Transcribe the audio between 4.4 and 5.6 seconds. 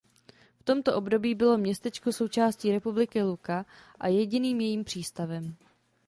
jejím přístavem.